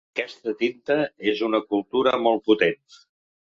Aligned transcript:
Aquesta 0.13 0.53
tinta 0.61 0.97
és 1.33 1.45
una 1.49 1.61
cultura 1.75 2.17
molt 2.29 2.45
potent. 2.51 2.83